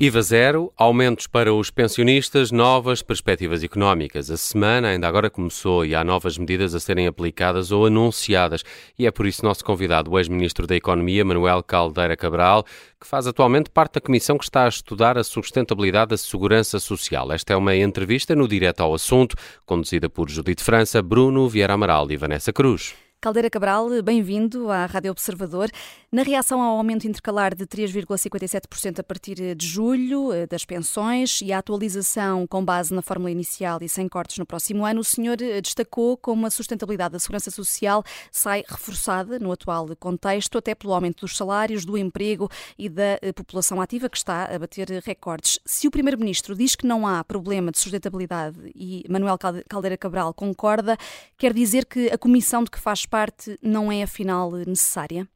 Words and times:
IVA 0.00 0.22
zero, 0.22 0.72
aumentos 0.76 1.28
para 1.28 1.54
os 1.54 1.70
pensionistas, 1.70 2.50
novas 2.50 3.00
perspectivas 3.00 3.62
económicas. 3.62 4.28
A 4.28 4.36
semana 4.36 4.88
ainda 4.88 5.06
agora 5.06 5.30
começou 5.30 5.86
e 5.86 5.94
há 5.94 6.02
novas 6.02 6.36
medidas 6.36 6.74
a 6.74 6.80
serem 6.80 7.06
aplicadas 7.06 7.70
ou 7.70 7.86
anunciadas. 7.86 8.64
E 8.98 9.06
é 9.06 9.12
por 9.12 9.24
isso 9.24 9.44
nosso 9.44 9.64
convidado, 9.64 10.10
o 10.10 10.18
ex-ministro 10.18 10.66
da 10.66 10.74
Economia, 10.74 11.24
Manuel 11.24 11.62
Caldeira 11.62 12.16
Cabral, 12.16 12.64
que 13.00 13.06
faz 13.06 13.28
atualmente 13.28 13.70
parte 13.70 13.94
da 13.94 14.00
comissão 14.00 14.36
que 14.36 14.44
está 14.44 14.64
a 14.64 14.68
estudar 14.68 15.16
a 15.16 15.22
sustentabilidade 15.22 16.10
da 16.10 16.16
segurança 16.16 16.80
social. 16.80 17.30
Esta 17.30 17.52
é 17.52 17.56
uma 17.56 17.76
entrevista 17.76 18.34
no 18.34 18.48
Direto 18.48 18.80
ao 18.80 18.94
Assunto, 18.94 19.36
conduzida 19.64 20.10
por 20.10 20.28
Judite 20.28 20.64
França, 20.64 21.00
Bruno 21.00 21.48
Vieira 21.48 21.74
Amaral 21.74 22.10
e 22.10 22.16
Vanessa 22.16 22.52
Cruz. 22.52 22.96
Caldeira 23.24 23.48
Cabral, 23.48 23.88
bem-vindo 24.02 24.70
à 24.70 24.84
Rádio 24.84 25.10
Observador. 25.10 25.70
Na 26.12 26.22
reação 26.22 26.60
ao 26.60 26.76
aumento 26.76 27.08
intercalar 27.08 27.54
de 27.54 27.66
3,57% 27.66 29.00
a 29.00 29.02
partir 29.02 29.54
de 29.54 29.66
julho 29.66 30.30
eh, 30.30 30.46
das 30.46 30.66
pensões 30.66 31.40
e 31.40 31.50
a 31.50 31.58
atualização 31.58 32.46
com 32.46 32.62
base 32.62 32.92
na 32.92 33.00
fórmula 33.00 33.30
inicial 33.30 33.78
e 33.80 33.88
sem 33.88 34.06
cortes 34.08 34.36
no 34.36 34.44
próximo 34.44 34.84
ano, 34.84 35.00
o 35.00 35.04
senhor 35.04 35.40
eh, 35.40 35.58
destacou 35.62 36.18
como 36.18 36.44
a 36.44 36.50
sustentabilidade 36.50 37.12
da 37.14 37.18
segurança 37.18 37.50
social 37.50 38.04
sai 38.30 38.62
reforçada 38.68 39.38
no 39.38 39.50
atual 39.50 39.88
contexto, 39.98 40.58
até 40.58 40.74
pelo 40.74 40.92
aumento 40.92 41.22
dos 41.22 41.34
salários, 41.34 41.86
do 41.86 41.96
emprego 41.96 42.50
e 42.78 42.90
da 42.90 43.18
eh, 43.22 43.32
população 43.34 43.80
ativa 43.80 44.10
que 44.10 44.18
está 44.18 44.54
a 44.54 44.58
bater 44.58 44.86
recordes. 45.02 45.58
Se 45.64 45.88
o 45.88 45.90
primeiro-ministro 45.90 46.54
diz 46.54 46.76
que 46.76 46.86
não 46.86 47.06
há 47.06 47.24
problema 47.24 47.72
de 47.72 47.78
sustentabilidade 47.78 48.70
e 48.74 49.02
Manuel 49.08 49.38
Caldeira 49.66 49.96
Cabral 49.96 50.34
concorda, 50.34 50.96
quer 51.38 51.54
dizer 51.54 51.86
que 51.86 52.10
a 52.10 52.18
comissão 52.18 52.62
de 52.62 52.70
que 52.70 52.78
faz 52.78 53.06
parte 53.14 53.56
não 53.62 53.92
é 53.92 54.02
afinal 54.02 54.50
necessária? 54.50 55.28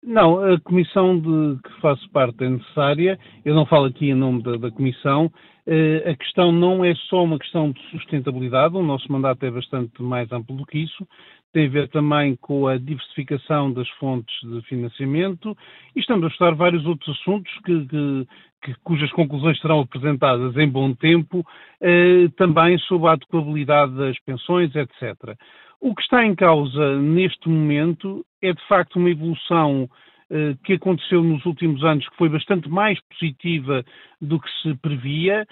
Não, 0.00 0.38
a 0.44 0.60
comissão 0.60 1.18
de 1.18 1.60
que 1.60 1.80
faço 1.80 2.08
parte 2.10 2.44
é 2.44 2.48
necessária. 2.48 3.18
Eu 3.44 3.56
não 3.56 3.66
falo 3.66 3.86
aqui 3.86 4.10
em 4.10 4.14
nome 4.14 4.44
da, 4.44 4.56
da 4.56 4.70
comissão. 4.70 5.26
Uh, 5.66 6.08
a 6.08 6.14
questão 6.14 6.52
não 6.52 6.84
é 6.84 6.94
só 7.08 7.24
uma 7.24 7.36
questão 7.36 7.72
de 7.72 7.82
sustentabilidade, 7.90 8.76
o 8.76 8.82
nosso 8.82 9.10
mandato 9.10 9.44
é 9.44 9.50
bastante 9.50 10.00
mais 10.00 10.30
amplo 10.30 10.56
do 10.56 10.64
que 10.64 10.78
isso. 10.78 11.04
Tem 11.52 11.66
a 11.66 11.70
ver 11.70 11.88
também 11.88 12.36
com 12.36 12.66
a 12.68 12.78
diversificação 12.78 13.72
das 13.72 13.88
fontes 13.90 14.34
de 14.42 14.62
financiamento 14.62 15.56
e 15.96 16.00
estamos 16.00 16.24
a 16.24 16.28
estudar 16.28 16.54
vários 16.54 16.86
outros 16.86 17.18
assuntos 17.18 17.52
que, 17.64 17.86
que, 17.86 18.26
que, 18.62 18.74
cujas 18.84 19.10
conclusões 19.12 19.60
serão 19.60 19.80
apresentadas 19.80 20.56
em 20.56 20.68
bom 20.68 20.94
tempo, 20.94 21.40
uh, 21.40 22.28
também 22.36 22.78
sobre 22.78 23.08
a 23.08 23.12
adequabilidade 23.12 23.96
das 23.96 24.18
pensões, 24.20 24.74
etc. 24.76 25.36
O 25.80 25.94
que 25.94 26.02
está 26.02 26.24
em 26.24 26.34
causa 26.34 27.00
neste 27.00 27.48
momento 27.48 28.24
é 28.40 28.52
de 28.52 28.68
facto 28.68 28.96
uma 28.96 29.10
evolução 29.10 29.88
eh, 30.32 30.54
que 30.62 30.74
aconteceu 30.74 31.24
nos 31.24 31.44
últimos 31.44 31.82
anos 31.82 32.08
que 32.08 32.16
foi 32.16 32.28
bastante 32.28 32.68
mais 32.68 33.00
positiva 33.08 33.84
do 34.20 34.38
que 34.38 34.48
se 34.62 34.76
previa, 34.76 35.40
eh, 35.42 35.46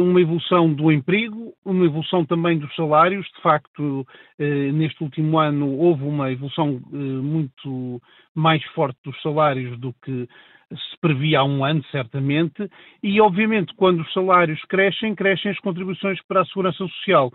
uma 0.00 0.20
evolução 0.20 0.72
do 0.72 0.90
emprego, 0.90 1.52
uma 1.64 1.84
evolução 1.84 2.24
também 2.24 2.58
dos 2.58 2.74
salários. 2.74 3.26
De 3.36 3.42
facto, 3.42 4.06
eh, 4.38 4.72
neste 4.72 5.02
último 5.02 5.38
ano 5.38 5.76
houve 5.76 6.04
uma 6.04 6.32
evolução 6.32 6.80
muito 6.90 8.00
mais 8.34 8.64
forte 8.72 8.98
dos 9.04 9.20
salários 9.20 9.78
do 9.78 9.92
que 10.02 10.28
se 10.70 10.98
previa 11.00 11.40
há 11.40 11.44
um 11.44 11.64
ano, 11.64 11.82
certamente, 11.90 12.68
e 13.02 13.20
obviamente 13.20 13.74
quando 13.74 14.00
os 14.00 14.12
salários 14.12 14.60
crescem, 14.68 15.14
crescem 15.14 15.50
as 15.50 15.58
contribuições 15.60 16.20
para 16.26 16.42
a 16.42 16.44
segurança 16.44 16.78
social. 16.78 17.32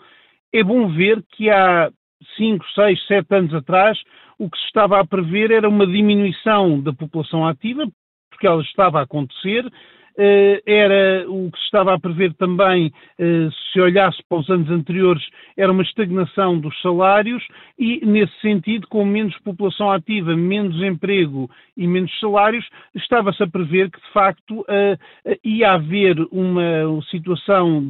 É 0.54 0.64
bom 0.64 0.88
ver 0.90 1.24
que 1.32 1.50
há 1.50 1.92
5, 2.38 2.66
6, 2.76 3.08
7 3.08 3.36
anos 3.36 3.54
atrás, 3.54 4.00
o 4.38 4.50
que 4.50 4.58
se 4.58 4.66
estava 4.66 5.00
a 5.00 5.06
prever 5.06 5.52
era 5.52 5.68
uma 5.68 5.86
diminuição 5.86 6.80
da 6.80 6.94
população 6.94 7.46
ativa, 7.48 7.86
porque 8.30 8.48
ela 8.48 8.62
estava 8.62 9.00
a 9.00 9.04
acontecer, 9.04 9.66
eh, 9.66 9.72
era 10.18 11.30
o 11.30 11.50
que 11.52 11.58
se 11.58 11.66
estava 11.66 11.94
a 11.94 12.00
prever 12.00 12.34
também, 12.36 12.92
eh, 13.18 13.50
se 13.72 13.80
olhasse 13.80 14.22
para 14.30 14.40
os 14.40 14.50
anos 14.50 14.70
anteriores, 14.70 15.24
era 15.58 15.72
uma 15.72 15.84
estagnação 15.84 16.60
dos 16.60 16.80
salários 16.82 17.44
e, 17.78 18.06
nesse 18.06 18.34
sentido, 18.42 18.88
com 18.88 19.06
menos 19.06 19.38
população 19.40 19.92
ativa, 19.92 20.36
menos 20.36 20.82
emprego 20.82 21.50
e 21.76 21.88
menos 21.88 22.12
salários, 22.20 22.68
estava-se 22.96 23.42
a 23.42 23.48
prever 23.48 23.90
que, 23.90 24.00
de 24.00 24.14
facto, 24.14 24.66
eh, 24.68 24.98
ia 25.44 25.72
haver 25.72 26.18
uma 26.32 27.02
situação 27.10 27.82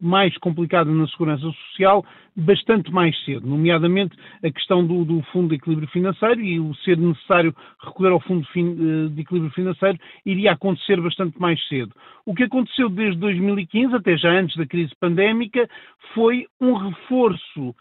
mais 0.00 0.36
complicada 0.38 0.90
na 0.90 1.06
segurança 1.08 1.42
social 1.42 2.04
bastante 2.36 2.90
mais 2.90 3.16
cedo, 3.24 3.46
nomeadamente 3.46 4.16
a 4.42 4.50
questão 4.50 4.86
do, 4.86 5.04
do, 5.04 5.22
Fundo 5.32 5.48
de 5.48 5.56
Equilíbrio 5.56 5.88
Financeiro 5.88 6.40
e 6.40 6.58
o 6.58 6.74
ser 6.76 6.96
necessário 6.96 7.54
recolher 7.82 8.12
ao 8.12 8.20
Fundo 8.20 8.46
de 8.52 9.20
Equilíbrio 9.20 9.52
Financeiro 9.52 9.98
iria 10.24 10.52
acontecer 10.52 11.00
bastante 11.00 11.38
mais 11.40 11.60
cedo. 11.68 11.94
O 12.24 12.34
que 12.34 12.44
aconteceu 12.44 12.88
desde 12.88 13.18
2015, 13.18 13.94
até 13.94 14.16
já 14.16 14.30
antes 14.30 14.56
da 14.56 14.66
crise 14.66 14.92
pandémica, 14.98 15.68
foi 16.14 16.46
um 16.60 16.74
reforço 16.74 17.68
eh, 17.68 17.74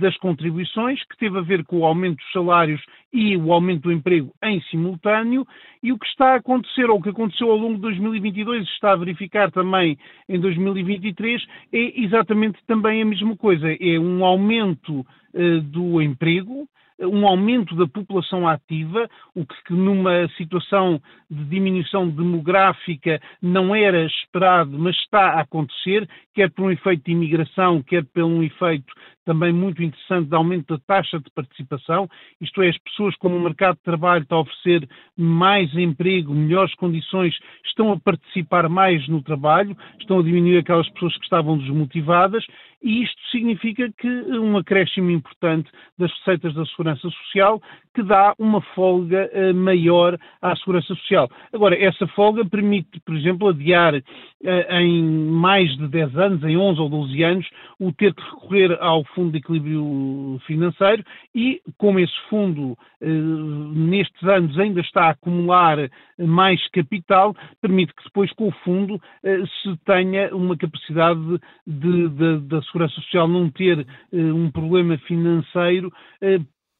das 0.00 0.16
contribuições, 0.16 1.02
que 1.04 1.16
teve 1.16 1.38
a 1.38 1.42
ver 1.42 1.64
com 1.64 1.78
o 1.78 1.84
aumento 1.84 2.16
dos 2.16 2.32
salários 2.32 2.82
e 3.12 3.36
o 3.36 3.52
aumento 3.52 3.82
do 3.82 3.92
emprego 3.92 4.32
em 4.42 4.60
simultâneo, 4.62 5.46
e 5.82 5.92
o 5.92 5.98
que 5.98 6.06
está 6.06 6.32
a 6.32 6.36
acontecer, 6.36 6.90
ou 6.90 6.98
o 6.98 7.02
que 7.02 7.10
aconteceu 7.10 7.50
ao 7.50 7.56
longo 7.56 7.76
de 7.76 7.82
2022, 7.82 8.66
está 8.68 8.92
a 8.92 8.96
verificar 8.96 9.52
também 9.52 9.96
em 10.28 10.40
2023, 10.40 11.44
é 11.72 12.00
exatamente 12.00 12.58
também 12.66 13.02
a 13.02 13.04
mesma 13.04 13.36
coisa. 13.36 13.66
É 13.80 13.98
um 13.98 14.24
aumento 14.24 15.00
uh, 15.00 15.60
do 15.60 16.02
emprego, 16.02 16.68
um 17.00 17.26
aumento 17.26 17.74
da 17.74 17.86
população 17.86 18.46
ativa, 18.46 19.08
o 19.34 19.44
que 19.44 19.72
numa 19.72 20.28
situação 20.36 21.00
de 21.30 21.44
diminuição 21.44 22.08
demográfica 22.08 23.20
não 23.42 23.74
era 23.74 24.04
esperado, 24.06 24.78
mas 24.78 24.96
está 24.96 25.30
a 25.30 25.40
acontecer, 25.40 26.08
quer 26.34 26.50
por 26.50 26.66
um 26.66 26.70
efeito 26.70 27.04
de 27.04 27.12
imigração, 27.12 27.82
quer 27.82 28.04
por 28.04 28.22
um 28.22 28.42
efeito 28.42 28.92
também 29.24 29.52
muito 29.52 29.82
interessante 29.82 30.28
de 30.28 30.36
aumento 30.36 30.74
da 30.74 30.82
taxa 30.86 31.18
de 31.18 31.30
participação, 31.30 32.08
isto 32.40 32.62
é, 32.62 32.68
as 32.68 32.78
pessoas 32.78 33.16
como 33.16 33.36
o 33.36 33.40
mercado 33.40 33.76
de 33.76 33.82
trabalho 33.82 34.22
está 34.22 34.36
a 34.36 34.40
oferecer 34.40 34.86
mais 35.16 35.74
emprego, 35.74 36.34
melhores 36.34 36.74
condições, 36.74 37.34
estão 37.64 37.90
a 37.92 37.98
participar 37.98 38.68
mais 38.68 39.08
no 39.08 39.22
trabalho, 39.22 39.76
estão 39.98 40.18
a 40.18 40.22
diminuir 40.22 40.58
aquelas 40.58 40.88
pessoas 40.90 41.16
que 41.16 41.24
estavam 41.24 41.56
desmotivadas 41.56 42.44
e 42.84 43.02
isto 43.02 43.18
significa 43.30 43.90
que 43.96 44.06
um 44.06 44.58
acréscimo 44.58 45.10
importante 45.10 45.70
das 45.98 46.12
receitas 46.18 46.52
da 46.54 46.66
Segurança 46.66 47.08
Social 47.08 47.60
que 47.94 48.02
dá 48.02 48.34
uma 48.38 48.60
folga 48.60 49.30
uh, 49.32 49.54
maior 49.54 50.18
à 50.42 50.54
Segurança 50.56 50.88
Social. 50.88 51.30
Agora, 51.52 51.80
essa 51.80 52.06
folga 52.08 52.44
permite, 52.44 53.00
por 53.06 53.16
exemplo, 53.16 53.48
adiar 53.48 53.94
uh, 53.94 54.74
em 54.80 55.02
mais 55.02 55.74
de 55.78 55.88
10 55.88 56.16
anos, 56.16 56.44
em 56.44 56.56
11 56.56 56.80
ou 56.80 56.88
12 56.90 57.22
anos, 57.22 57.48
o 57.80 57.92
ter 57.92 58.12
que 58.12 58.22
recorrer 58.22 58.76
ao 58.80 59.04
Fundo 59.14 59.32
de 59.32 59.38
Equilíbrio 59.38 60.40
Financeiro 60.46 61.04
e, 61.34 61.62
como 61.78 62.00
esse 62.00 62.14
fundo 62.28 62.72
uh, 63.00 63.06
nestes 63.06 64.22
anos 64.24 64.58
ainda 64.58 64.80
está 64.80 65.04
a 65.04 65.10
acumular 65.10 65.88
mais 66.18 66.60
capital, 66.68 67.34
permite 67.62 67.94
que 67.94 68.04
depois 68.04 68.32
com 68.32 68.48
o 68.48 68.52
fundo 68.64 69.00
se 69.22 69.76
tenha 69.84 70.34
uma 70.34 70.56
capacidade 70.56 71.40
da 71.66 72.62
Segurança 72.62 72.73
Social 72.88 73.28
não 73.28 73.50
ter 73.50 73.86
um 74.12 74.50
problema 74.50 74.98
financeiro 74.98 75.92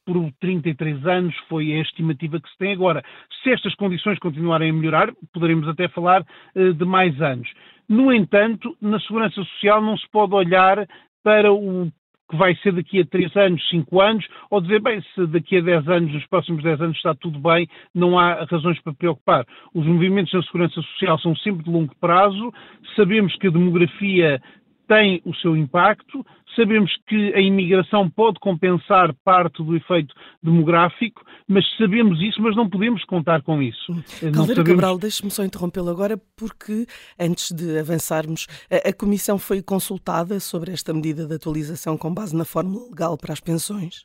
por 0.04 0.30
33 0.40 1.06
anos, 1.06 1.34
foi 1.48 1.72
a 1.72 1.80
estimativa 1.80 2.40
que 2.40 2.48
se 2.50 2.58
tem 2.58 2.72
agora. 2.72 3.02
Se 3.42 3.50
estas 3.50 3.74
condições 3.74 4.18
continuarem 4.18 4.70
a 4.70 4.72
melhorar, 4.72 5.12
poderemos 5.32 5.66
até 5.68 5.88
falar 5.88 6.22
uh, 6.22 6.74
de 6.74 6.84
mais 6.84 7.20
anos. 7.20 7.48
No 7.88 8.12
entanto, 8.12 8.76
na 8.80 9.00
segurança 9.00 9.42
social 9.42 9.82
não 9.82 9.96
se 9.96 10.08
pode 10.10 10.34
olhar 10.34 10.86
para 11.22 11.52
o 11.52 11.90
que 12.30 12.36
vai 12.36 12.54
ser 12.56 12.72
daqui 12.72 13.00
a 13.00 13.06
3 13.06 13.36
anos, 13.36 13.68
5 13.68 14.00
anos, 14.00 14.26
ou 14.50 14.60
dizer, 14.60 14.80
bem, 14.80 15.02
se 15.14 15.26
daqui 15.26 15.58
a 15.58 15.60
10 15.60 15.88
anos, 15.88 16.12
nos 16.12 16.26
próximos 16.26 16.62
10 16.62 16.80
anos 16.80 16.96
está 16.96 17.14
tudo 17.14 17.38
bem, 17.38 17.68
não 17.94 18.18
há 18.18 18.44
razões 18.44 18.80
para 18.80 18.94
preocupar. 18.94 19.44
Os 19.74 19.86
movimentos 19.86 20.32
na 20.32 20.42
segurança 20.42 20.80
social 20.80 21.18
são 21.18 21.36
sempre 21.36 21.64
de 21.64 21.70
longo 21.70 21.94
prazo, 22.00 22.52
sabemos 22.96 23.36
que 23.36 23.46
a 23.46 23.50
demografia 23.50 24.40
tem 24.86 25.20
o 25.24 25.34
seu 25.36 25.56
impacto. 25.56 26.24
Sabemos 26.56 26.90
que 27.08 27.34
a 27.34 27.40
imigração 27.40 28.08
pode 28.08 28.38
compensar 28.38 29.12
parte 29.24 29.62
do 29.62 29.76
efeito 29.76 30.14
demográfico, 30.42 31.22
mas 31.48 31.64
sabemos 31.76 32.20
isso, 32.20 32.40
mas 32.40 32.54
não 32.54 32.70
podemos 32.70 33.04
contar 33.04 33.42
com 33.42 33.60
isso. 33.60 33.92
Caldeira 34.20 34.46
sabemos... 34.46 34.68
Cabral, 34.68 34.98
deixe-me 34.98 35.30
só 35.30 35.44
interrompê-lo 35.44 35.90
agora, 35.90 36.16
porque 36.36 36.86
antes 37.18 37.50
de 37.50 37.78
avançarmos, 37.78 38.46
a, 38.70 38.88
a 38.88 38.92
Comissão 38.92 39.36
foi 39.36 39.62
consultada 39.62 40.38
sobre 40.38 40.72
esta 40.72 40.94
medida 40.94 41.26
de 41.26 41.34
atualização 41.34 41.96
com 41.96 42.14
base 42.14 42.36
na 42.36 42.44
fórmula 42.44 42.86
legal 42.88 43.18
para 43.18 43.32
as 43.32 43.40
pensões? 43.40 44.04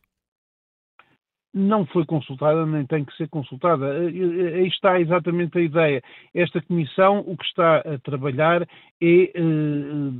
Não 1.53 1.85
foi 1.85 2.05
consultada 2.05 2.65
nem 2.65 2.85
tem 2.85 3.03
que 3.03 3.15
ser 3.15 3.27
consultada. 3.27 3.87
Eh, 3.87 4.09
eh, 4.09 4.55
aí 4.59 4.67
está 4.67 4.99
exatamente 4.99 5.57
a 5.57 5.61
ideia. 5.61 6.01
Esta 6.33 6.61
comissão 6.61 7.23
o 7.25 7.35
que 7.35 7.45
está 7.45 7.77
a 7.77 7.97
trabalhar 7.99 8.61
é 8.61 8.67
eh, 9.01 9.31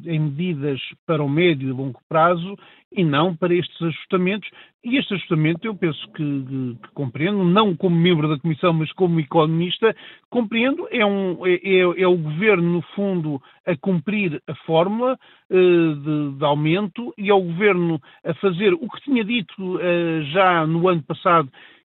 em 0.05 0.19
medidas 0.19 0.81
para 1.05 1.23
o 1.23 1.29
médio 1.29 1.69
e 1.69 1.71
longo 1.71 1.99
prazo 2.07 2.55
e 2.91 3.03
não 3.03 3.35
para 3.35 3.53
estes 3.53 3.79
ajustamentos 3.79 4.49
E 4.83 4.97
este 4.97 5.13
ajustamento 5.13 5.67
eu 5.67 5.75
penso 5.75 6.01
que, 6.13 6.23
que, 6.23 6.89
compreendo, 6.95 7.43
não 7.43 7.75
como 7.75 7.95
membro 7.95 8.27
da 8.27 8.39
Comissão, 8.39 8.73
mas 8.73 8.91
como 8.93 9.19
economista, 9.19 9.95
compreendo, 10.29 10.87
é, 10.89 11.05
um, 11.05 11.45
é, 11.45 11.55
é, 11.55 12.01
é 12.01 12.07
o 12.07 12.17
Governo, 12.17 12.73
no 12.73 12.81
fundo, 12.95 13.41
a 13.67 13.75
cumprir 13.75 14.41
a 14.47 14.55
fórmula 14.65 15.19
de, 15.51 16.37
de, 16.37 16.45
aumento 16.45 17.13
e 17.17 17.29
é 17.29 17.33
o 17.33 17.41
Governo 17.41 18.01
a 18.23 18.33
fazer 18.35 18.73
o 18.73 18.87
que 18.89 19.01
tinha 19.03 19.23
dito 19.23 19.79
já 20.31 20.65
no 20.65 20.87
ano 20.87 21.03
passado 21.03 21.28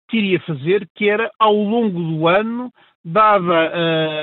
que 0.08 0.18
iria 0.18 0.40
fazer, 0.40 0.88
que 0.94 1.08
era, 1.08 1.30
ao 1.38 1.54
longo 1.54 1.98
do 1.98 2.28
ano, 2.28 2.72
dada 3.04 3.70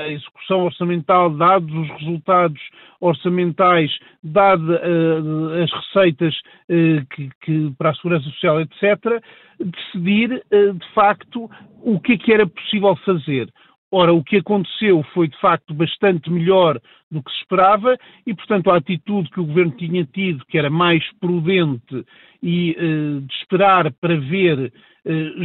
a 0.04 0.08
execução 0.08 0.64
orçamental, 0.64 1.30
dados 1.30 1.72
os 1.72 1.88
resultados 2.00 2.60
orçamentais, 3.00 3.90
dadas 4.22 4.80
uh, 4.80 5.62
as 5.62 5.72
receitas 5.72 6.34
uh, 6.68 7.06
que, 7.14 7.30
que, 7.42 7.74
para 7.78 7.90
a 7.90 7.94
segurança 7.94 8.28
social, 8.30 8.60
etc., 8.60 9.22
decidir 9.60 10.42
uh, 10.52 10.72
de 10.72 10.94
facto 10.94 11.48
o 11.82 12.00
que 12.00 12.14
é 12.14 12.18
que 12.18 12.32
era 12.32 12.46
possível 12.46 12.96
fazer. 13.04 13.48
Ora, 13.94 14.12
o 14.12 14.24
que 14.24 14.38
aconteceu 14.38 15.04
foi 15.12 15.28
de 15.28 15.38
facto 15.38 15.74
bastante 15.74 16.30
melhor 16.30 16.80
do 17.10 17.22
que 17.22 17.30
se 17.30 17.38
esperava 17.38 17.96
e, 18.26 18.34
portanto, 18.34 18.70
a 18.70 18.78
atitude 18.78 19.28
que 19.30 19.40
o 19.40 19.44
governo 19.44 19.72
tinha 19.72 20.04
tido, 20.06 20.44
que 20.46 20.56
era 20.56 20.70
mais 20.70 21.04
prudente 21.20 22.06
e 22.42 22.74
de 22.74 23.34
esperar 23.34 23.92
para 24.00 24.16
ver, 24.16 24.72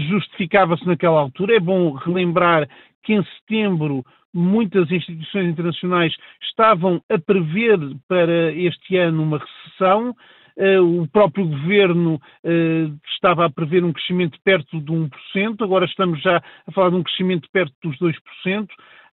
justificava-se 0.10 0.86
naquela 0.86 1.20
altura. 1.20 1.56
É 1.56 1.60
bom 1.60 1.92
relembrar 1.94 2.68
que 3.04 3.14
em 3.14 3.24
setembro 3.24 4.06
muitas 4.34 4.92
instituições 4.92 5.50
internacionais 5.50 6.14
estavam 6.42 7.02
a 7.10 7.18
prever 7.18 7.80
para 8.08 8.52
este 8.54 8.98
ano 8.98 9.24
uma 9.24 9.40
recessão. 9.40 10.16
Uh, 10.58 11.04
o 11.04 11.08
próprio 11.08 11.48
governo 11.48 12.16
uh, 12.16 13.00
estava 13.14 13.46
a 13.46 13.50
prever 13.50 13.84
um 13.84 13.94
crescimento 13.94 14.40
perto 14.44 14.82
de 14.82 14.92
1%, 14.92 15.10
agora 15.62 15.86
estamos 15.86 16.20
já 16.20 16.42
a 16.66 16.72
falar 16.72 16.90
de 16.90 16.96
um 16.96 17.04
crescimento 17.04 17.48
perto 17.52 17.74
dos 17.84 17.96
2% 18.00 18.68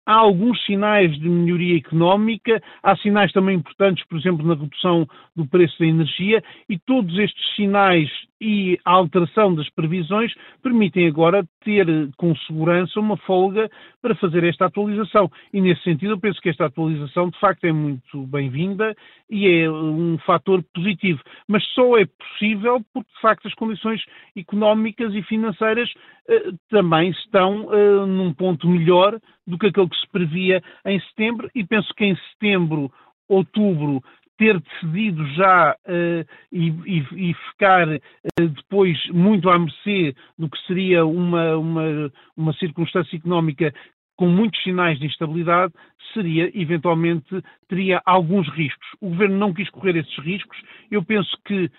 há 0.05 0.13
alguns 0.13 0.63
sinais 0.65 1.17
de 1.19 1.29
melhoria 1.29 1.77
económica, 1.77 2.61
há 2.81 2.95
sinais 2.97 3.31
também 3.31 3.55
importantes, 3.55 4.05
por 4.07 4.17
exemplo, 4.19 4.45
na 4.45 4.55
redução 4.55 5.07
do 5.35 5.45
preço 5.45 5.77
da 5.79 5.85
energia, 5.85 6.43
e 6.67 6.77
todos 6.77 7.17
estes 7.17 7.55
sinais 7.55 8.09
e 8.41 8.79
a 8.83 8.91
alteração 8.91 9.53
das 9.53 9.69
previsões 9.69 10.33
permitem 10.63 11.07
agora 11.07 11.47
ter 11.63 11.85
com 12.17 12.35
segurança 12.35 12.99
uma 12.99 13.15
folga 13.17 13.69
para 14.01 14.15
fazer 14.15 14.43
esta 14.43 14.65
atualização. 14.65 15.31
E 15.53 15.61
nesse 15.61 15.83
sentido, 15.83 16.13
eu 16.13 16.19
penso 16.19 16.41
que 16.41 16.49
esta 16.49 16.65
atualização 16.65 17.29
de 17.29 17.39
facto 17.39 17.63
é 17.65 17.71
muito 17.71 18.25
bem-vinda 18.25 18.95
e 19.29 19.47
é 19.47 19.69
um 19.69 20.17
fator 20.25 20.63
positivo. 20.73 21.21
Mas 21.47 21.63
só 21.67 21.97
é 21.99 22.05
possível 22.05 22.83
porque 22.91 23.11
de 23.13 23.21
facto 23.21 23.47
as 23.47 23.53
condições 23.53 24.03
económicas 24.35 25.13
e 25.13 25.21
financeiras 25.21 25.93
eh, 26.27 26.51
também 26.69 27.11
estão 27.11 27.69
eh, 27.71 28.05
num 28.07 28.33
ponto 28.33 28.67
melhor 28.67 29.19
do 29.45 29.57
que 29.57 29.67
aquele 29.67 29.89
que 29.89 29.99
se 29.99 30.07
previa 30.11 30.63
em 30.85 30.99
setembro 31.01 31.47
e 31.53 31.63
penso 31.63 31.93
que 31.93 32.05
em 32.05 32.17
setembro, 32.31 32.91
outubro, 33.29 34.01
ter 34.41 34.59
decidido 34.59 35.23
já 35.35 35.75
uh, 35.85 36.25
e, 36.51 36.69
e, 36.69 37.29
e, 37.29 37.33
ficar 37.51 37.87
uh, 37.87 37.99
depois 38.37 38.97
muito 39.09 39.47
à 39.51 39.59
mercê 39.59 40.15
do 40.35 40.49
que 40.49 40.57
seria 40.65 41.05
uma, 41.05 41.57
uma, 41.57 42.11
uma 42.35 42.53
circunstância 42.53 43.15
económica 43.15 43.71
com 44.17 44.27
muitos 44.27 44.61
sinais 44.63 44.97
de 44.97 45.05
instabilidade, 45.05 45.73
seria, 46.11 46.51
eventualmente, 46.59 47.29
teria 47.69 48.01
alguns 48.03 48.49
riscos. 48.49 48.87
O 48.99 49.09
governo 49.09 49.37
não 49.37 49.53
quis 49.53 49.69
correr 49.69 49.95
esses 49.95 50.17
riscos. 50.17 50.57
Eu 50.89 51.03
penso 51.03 51.37
que 51.45 51.69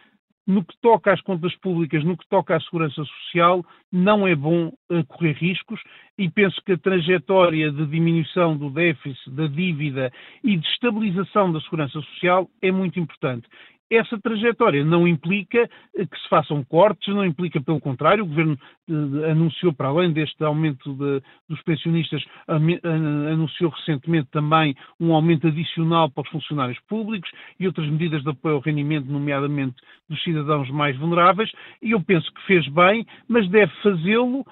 no 0.47 0.65
que 0.65 0.77
toca 0.81 1.13
às 1.13 1.21
contas 1.21 1.55
públicas, 1.57 2.05
no 2.05 2.17
que 2.17 2.27
toca 2.29 2.57
à 2.57 2.61
segurança 2.61 3.05
social, 3.05 3.65
não 3.91 4.27
é 4.27 4.35
bom 4.35 4.69
uh, 4.69 5.05
correr 5.07 5.33
riscos 5.33 5.81
e 6.19 6.29
penso 6.29 6.61
que 6.65 6.73
a 6.73 6.79
trajetória 6.79 7.71
de 7.71 7.87
diminuição 7.87 8.57
do 8.57 8.71
déficit, 8.71 9.31
da 9.31 9.47
dívida 9.47 10.13
e 10.43 10.57
de 10.57 10.67
estabilização 10.67 11.53
da 11.53 11.61
segurança 11.61 12.01
social 12.01 12.51
é 12.61 12.73
muito 12.73 12.99
importante 12.99 13.49
essa 13.97 14.19
trajetória. 14.21 14.85
Não 14.85 15.07
implica 15.07 15.69
eh, 15.97 16.07
que 16.07 16.19
se 16.19 16.29
façam 16.29 16.65
cortes, 16.65 17.15
não 17.15 17.25
implica, 17.25 17.61
pelo 17.61 17.81
contrário, 17.81 18.25
o 18.25 18.27
Governo 18.27 18.59
eh, 18.89 19.31
anunciou, 19.31 19.73
para 19.73 19.89
além 19.89 20.13
deste 20.13 20.43
aumento 20.43 20.95
de, 20.95 21.23
dos 21.49 21.63
pensionistas, 21.63 22.25
anunciou 22.47 23.71
recentemente 23.71 24.29
também 24.31 24.75
um 24.99 25.15
aumento 25.15 25.47
adicional 25.47 26.11
para 26.11 26.23
os 26.23 26.29
funcionários 26.31 26.79
públicos 26.89 27.31
e 27.59 27.67
outras 27.67 27.89
medidas 27.89 28.23
de 28.23 28.31
apoio 28.31 28.57
ao 28.57 28.61
rendimento, 28.61 29.07
nomeadamente 29.07 29.77
dos 30.09 30.23
cidadãos 30.23 30.71
mais 30.71 30.97
vulneráveis, 30.97 31.51
e 31.81 31.93
eu 31.93 32.01
penso 32.01 32.33
que 32.33 32.47
fez 32.47 32.67
bem, 32.69 33.07
mas 33.29 33.49
deve 33.49 33.73
fazê-lo 33.83 34.45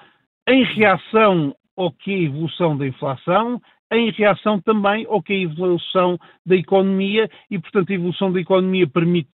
em 0.47 0.63
reação 0.63 1.55
ao 1.77 1.91
que 1.91 2.11
é 2.11 2.15
a 2.15 2.21
evolução 2.21 2.77
da 2.77 2.87
inflação, 2.87 3.61
em 3.91 4.09
reação 4.11 4.59
também 4.59 5.05
ao 5.09 5.21
que 5.21 5.33
é 5.33 5.35
a 5.37 5.41
evolução 5.41 6.17
da 6.45 6.55
economia 6.55 7.29
e, 7.49 7.59
portanto, 7.59 7.91
a 7.91 7.95
evolução 7.95 8.31
da 8.31 8.39
economia 8.39 8.87
permite 8.87 9.29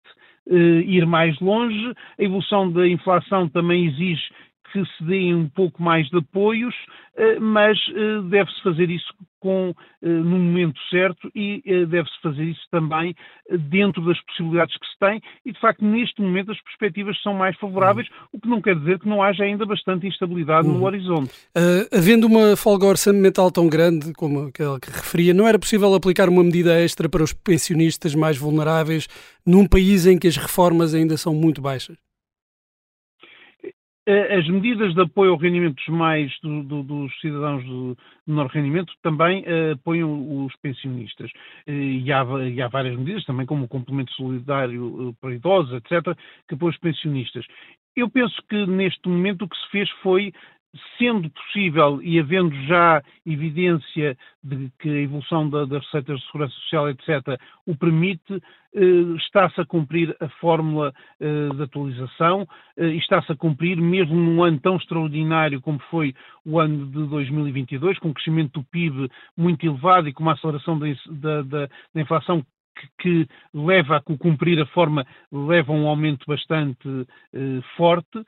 uh, 0.48 0.56
ir 0.56 1.06
mais 1.06 1.40
longe, 1.40 1.94
a 2.18 2.24
evolução 2.24 2.72
da 2.72 2.88
inflação 2.88 3.48
também 3.48 3.86
exige 3.86 4.24
que 4.72 4.84
se 4.86 5.04
deem 5.04 5.36
um 5.36 5.50
pouco 5.50 5.82
mais 5.82 6.08
de 6.10 6.18
apoios, 6.18 6.76
eh, 7.16 7.40
mas 7.40 7.78
eh, 7.90 8.22
deve-se 8.30 8.62
fazer 8.62 8.90
isso 8.90 9.14
com, 9.40 9.74
no 10.02 10.40
momento 10.40 10.80
certo 10.90 11.32
e 11.36 11.62
deve-se 11.86 12.20
fazer 12.24 12.44
isso 12.44 12.62
também 12.72 13.16
dentro 13.70 14.04
das 14.04 14.20
possibilidades 14.26 14.76
que 14.76 14.86
se 14.88 14.98
tem 15.00 15.22
e, 15.46 15.52
de 15.52 15.60
facto, 15.60 15.86
neste 15.86 16.22
momento 16.22 16.52
as 16.52 16.62
perspectivas 16.62 17.22
são 17.22 17.34
mais 17.34 17.56
favoráveis, 17.58 18.08
uhum. 18.10 18.28
o 18.34 18.40
que 18.40 18.48
não 18.48 18.62
quer 18.62 18.76
dizer 18.76 19.00
que 19.00 19.08
não 19.08 19.22
haja 19.22 19.44
ainda 19.44 19.66
bastante 19.66 20.08
instabilidade 20.08 20.68
uhum. 20.68 20.80
no 20.80 20.86
horizonte. 20.86 21.32
Uh, 21.56 21.96
havendo 21.96 22.26
uma 22.26 22.56
folga 22.56 22.86
orçamental 22.88 23.52
tão 23.52 23.70
grande 23.70 24.12
como 24.14 24.48
aquela 24.48 24.80
que 24.80 24.90
referia, 24.90 25.34
não 25.34 25.48
era 25.48 25.60
possível 25.60 25.94
aplicar 25.94 26.30
uma 26.30 26.44
medida 26.44 26.80
extra 26.80 27.08
para 27.08 27.24
os 27.24 27.32
pensionistas 27.32 28.16
mais 28.16 28.38
vulneráveis 28.38 29.08
num 29.46 29.68
país 29.68 30.06
em 30.06 30.18
que 30.18 30.28
as 30.28 30.36
reformas 30.36 30.94
ainda 30.94 31.16
são 31.16 31.34
muito 31.34 31.62
baixas? 31.62 31.96
As 34.08 34.48
medidas 34.48 34.94
de 34.94 35.02
apoio 35.02 35.32
ao 35.32 35.38
rendimento 35.38 35.84
mais 35.92 36.32
do, 36.42 36.64
do, 36.64 36.82
dos 36.82 37.20
cidadãos 37.20 37.62
de 37.62 37.96
menor 38.26 38.48
rendimento 38.48 38.94
também 39.04 39.42
uh, 39.42 39.74
apoiam 39.74 40.46
os 40.46 40.56
pensionistas. 40.62 41.30
Uh, 41.68 41.72
e, 41.72 42.14
há, 42.14 42.24
e, 42.50 42.62
há, 42.62 42.70
várias 42.70 42.98
medidas, 42.98 43.26
também 43.26 43.46
como 43.46 43.66
o 43.66 43.68
complemento 43.68 44.14
solidário 44.14 45.14
para 45.20 45.36
idosos, 45.36 45.74
etc., 45.74 46.16
que 46.48 46.56
apoiam 46.56 46.72
os 46.72 46.78
pensionistas. 46.78 47.46
Eu 47.98 48.10
penso 48.10 48.42
que 48.48 48.66
neste 48.66 49.10
momento 49.10 49.44
o 49.44 49.50
que 49.50 49.58
se 49.58 49.70
fez 49.72 49.90
foi 50.02 50.32
sendo 50.98 51.30
possível 51.30 52.02
e 52.02 52.20
havendo 52.20 52.56
já 52.66 53.02
evidência 53.26 54.18
de 54.44 54.70
que 54.80 54.90
a 54.90 55.02
evolução 55.02 55.50
da, 55.50 55.66
das 55.66 55.84
receitas 55.86 56.20
de 56.20 56.26
segurança 56.26 56.54
social, 56.56 56.90
etc., 56.90 57.40
o 57.66 57.76
permite, 57.76 58.42
eh, 58.76 59.16
está-se 59.18 59.60
a 59.60 59.66
cumprir 59.66 60.16
a 60.20 60.30
fórmula 60.30 60.94
eh, 61.20 61.50
de 61.56 61.64
atualização 61.64 62.48
eh, 62.78 62.90
e 62.90 62.98
está-se 62.98 63.32
a 63.32 63.36
cumprir, 63.36 63.78
mesmo 63.78 64.16
num 64.16 64.44
ano 64.44 64.60
tão 64.60 64.76
extraordinário 64.76 65.62
como 65.62 65.80
foi 65.90 66.14
o 66.46 66.60
ano 66.60 66.86
de 66.86 67.08
2022, 67.08 67.98
com 68.00 68.10
um 68.10 68.14
crescimento 68.14 68.60
do 68.60 68.66
PIB 68.66 69.10
muito 69.36 69.66
elevado 69.66 70.08
e 70.08 70.14
com 70.14 70.24
uma 70.24 70.34
aceleração 70.34 70.78
da, 70.78 70.88
da, 71.10 71.42
da, 71.42 72.02
inflação 72.02 72.46
que, 73.00 73.28
leva 73.52 73.98
a 73.98 74.02
cumprir 74.02 74.62
a 74.62 74.66
forma, 74.68 75.06
leva 75.32 75.74
a 75.74 75.76
um 75.76 75.88
aumento 75.88 76.26
bastante 76.28 76.88
forte. 77.76 78.24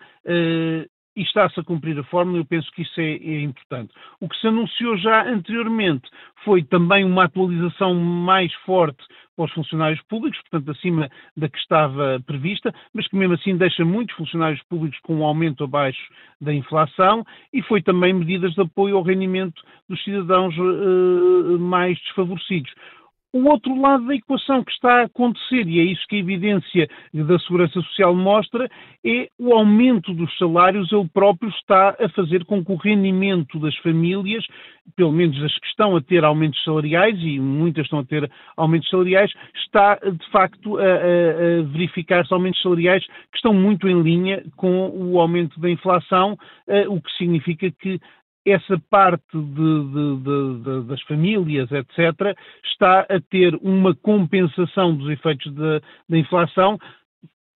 E 1.19 1.23
está-se 1.23 1.59
a 1.59 1.63
cumprir 1.63 1.99
a 1.99 2.03
fórmula, 2.05 2.37
eu 2.37 2.45
penso 2.45 2.71
que 2.71 2.81
isso 2.81 2.97
é, 2.97 3.11
é, 3.11 3.41
importante. 3.41 3.93
O 4.21 4.29
que 4.29 4.39
se 4.39 4.47
anunciou 4.47 4.95
já 4.97 5.27
anteriormente 5.27 6.09
foi 6.45 6.63
também 6.63 7.03
uma 7.03 7.25
atualização 7.25 7.93
mais 7.93 8.53
forte 8.65 9.03
para 9.35 9.43
os 9.43 9.51
funcionários 9.51 10.01
públicos, 10.03 10.39
portanto, 10.49 10.71
acima 10.71 11.09
da 11.35 11.49
que 11.49 11.57
estava 11.57 12.23
prevista, 12.25 12.73
mas 12.93 13.05
que 13.09 13.17
mesmo 13.17 13.33
assim 13.33 13.57
deixa 13.57 13.83
muitos 13.83 14.15
funcionários 14.15 14.63
públicos 14.69 14.97
com 15.01 15.17
um 15.17 15.25
aumento 15.25 15.65
abaixo 15.65 16.01
da 16.39 16.53
inflação, 16.53 17.25
e 17.51 17.61
foi 17.63 17.81
também 17.81 18.13
medidas 18.13 18.53
de 18.53 18.61
apoio 18.61 18.95
ao 18.95 19.03
rendimento 19.03 19.61
dos 19.89 20.01
cidadãos 20.05 20.57
uh, 20.57 21.59
mais 21.59 21.99
desfavorecidos. 21.99 22.71
O 23.31 23.47
outro 23.47 23.79
lado 23.79 24.07
da 24.07 24.15
equação 24.15 24.63
que 24.63 24.71
está 24.71 25.01
a 25.01 25.03
acontecer, 25.03 25.67
e 25.67 25.79
é 25.79 25.83
isso 25.83 26.03
que 26.09 26.15
a 26.15 26.19
evidência 26.19 26.89
da 27.13 27.37
Segurança 27.37 27.79
Social 27.81 28.15
mostra, 28.15 28.67
é 29.05 29.27
o 29.37 29.53
aumento 29.53 30.11
dos 30.15 30.35
salários, 30.37 30.91
ele 30.91 31.07
próprio 31.13 31.49
está 31.51 31.95
a 31.99 32.09
fazer 32.09 32.43
com 32.45 32.65
que 32.65 32.71
o 32.71 32.75
rendimento 32.75 33.59
das 33.59 33.75
famílias, 33.77 34.43
pelo 34.95 35.11
menos 35.11 35.41
as 35.43 35.55
que 35.59 35.67
estão 35.67 35.95
a 35.95 36.01
ter 36.01 36.23
aumentos 36.23 36.63
salariais, 36.63 37.19
e 37.19 37.39
muitas 37.39 37.83
estão 37.83 37.99
a 37.99 38.05
ter 38.05 38.31
aumentos 38.57 38.89
salariais, 38.89 39.31
está 39.63 39.95
de 39.95 40.31
facto 40.31 40.79
a, 40.79 40.81
a, 40.81 40.85
a 40.85 41.61
verificar-se 41.71 42.33
aumentos 42.33 42.59
salariais 42.63 43.05
que 43.05 43.37
estão 43.37 43.53
muito 43.53 43.87
em 43.87 44.01
linha 44.01 44.43
com 44.55 44.89
o 44.89 45.19
aumento 45.19 45.59
da 45.59 45.69
inflação, 45.69 46.33
uh, 46.33 46.91
o 46.91 46.99
que 46.99 47.11
significa 47.15 47.69
que 47.69 47.99
essa 48.45 48.81
parte 48.89 49.23
de, 49.33 49.43
de, 49.43 50.63
de, 50.63 50.87
das 50.87 51.01
famílias, 51.03 51.69
etc., 51.71 52.35
está 52.63 53.01
a 53.01 53.19
ter 53.29 53.55
uma 53.61 53.93
compensação 53.95 54.95
dos 54.95 55.09
efeitos 55.09 55.53
da 55.53 56.17
inflação, 56.17 56.79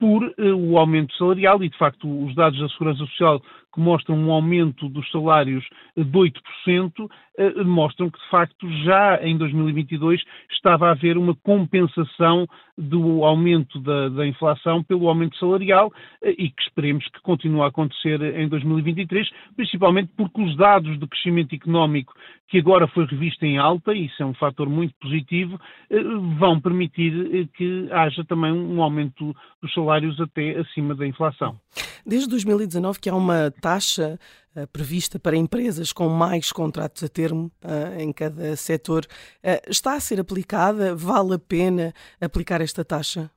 por 0.01 0.23
uh, 0.23 0.55
o 0.55 0.79
aumento 0.79 1.15
salarial 1.15 1.63
e, 1.63 1.69
de 1.69 1.77
facto, 1.77 2.25
os 2.25 2.33
dados 2.33 2.59
da 2.59 2.67
Segurança 2.69 3.05
Social 3.05 3.39
que 3.73 3.79
mostram 3.79 4.17
um 4.17 4.31
aumento 4.31 4.89
dos 4.89 5.09
salários 5.11 5.65
de 5.95 6.03
8%, 6.03 7.09
eh, 7.37 7.63
mostram 7.63 8.09
que, 8.09 8.19
de 8.19 8.29
facto, 8.29 8.69
já 8.83 9.19
em 9.23 9.37
2022 9.37 10.21
estava 10.51 10.87
a 10.87 10.91
haver 10.91 11.17
uma 11.17 11.33
compensação 11.35 12.45
do 12.77 13.23
aumento 13.23 13.79
da, 13.79 14.09
da 14.09 14.27
inflação 14.27 14.83
pelo 14.83 15.07
aumento 15.07 15.37
salarial 15.37 15.91
eh, 16.21 16.35
e 16.37 16.49
que 16.49 16.61
esperemos 16.61 17.07
que 17.07 17.21
continue 17.21 17.61
a 17.61 17.67
acontecer 17.67 18.21
em 18.37 18.47
2023, 18.49 19.29
principalmente 19.55 20.11
porque 20.17 20.41
os 20.41 20.55
dados 20.57 20.99
de 20.99 21.07
crescimento 21.07 21.55
económico 21.55 22.13
que 22.49 22.59
agora 22.59 22.85
foi 22.87 23.05
revisto 23.05 23.45
em 23.45 23.57
alta, 23.57 23.93
e 23.93 24.07
isso 24.07 24.21
é 24.21 24.25
um 24.25 24.33
fator 24.33 24.69
muito 24.69 24.93
positivo, 24.99 25.59
eh, 25.89 26.03
vão 26.37 26.59
permitir 26.59 27.47
que 27.55 27.87
haja 27.91 28.25
também 28.25 28.51
um 28.51 28.81
aumento 28.83 29.33
dos 29.61 29.73
salários 29.73 30.19
até 30.19 30.59
acima 30.59 30.93
da 30.93 31.07
inflação. 31.07 31.57
Desde 32.05 32.29
2019 32.29 32.99
que 32.99 33.09
há 33.09 33.15
uma 33.15 33.51
taxa 33.61 34.19
uh, 34.55 34.67
prevista 34.67 35.19
para 35.19 35.35
empresas 35.35 35.93
com 35.93 36.09
mais 36.09 36.51
contratos 36.51 37.03
a 37.03 37.09
termo 37.09 37.51
uh, 37.63 37.99
em 37.99 38.11
cada 38.11 38.55
setor. 38.55 39.05
Uh, 39.43 39.69
está 39.69 39.93
a 39.93 39.99
ser 39.99 40.19
aplicada? 40.19 40.95
Vale 40.95 41.35
a 41.35 41.39
pena 41.39 41.93
aplicar 42.19 42.61
esta 42.61 42.83
taxa? 42.83 43.31